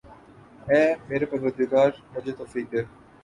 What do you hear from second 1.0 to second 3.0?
میرے پروردگا مجھے توفیق دے